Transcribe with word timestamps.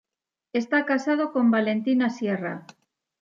Está 0.51 0.85
casado 0.87 1.31
con 1.31 1.51
Valentina 1.51 2.09
Sierra. 2.09 2.65